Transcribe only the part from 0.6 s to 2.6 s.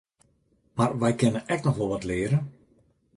Mar wy kinne ek noch wol wat leare.